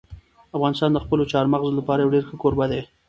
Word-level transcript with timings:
افغانستان 0.55 0.89
د 0.93 0.97
خپلو 1.05 1.23
چار 1.31 1.45
مغز 1.53 1.71
لپاره 1.79 1.99
یو 2.01 2.13
ډېر 2.15 2.23
ښه 2.29 2.35
کوربه 2.41 2.65
دی. 2.71 2.81